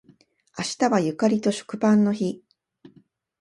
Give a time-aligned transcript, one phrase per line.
[0.57, 2.43] 明日はゆかりと食パンの日